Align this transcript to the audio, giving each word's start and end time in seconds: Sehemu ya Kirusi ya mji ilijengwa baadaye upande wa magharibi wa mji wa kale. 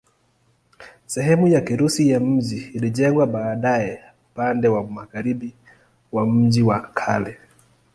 Sehemu 1.05 1.47
ya 1.47 1.61
Kirusi 1.61 2.09
ya 2.09 2.19
mji 2.19 2.57
ilijengwa 2.73 3.27
baadaye 3.27 4.03
upande 4.31 4.67
wa 4.67 4.83
magharibi 4.83 5.53
wa 6.11 6.27
mji 6.27 6.61
wa 6.61 6.79
kale. 6.81 7.37